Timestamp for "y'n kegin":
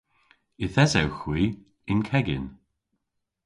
1.91-2.45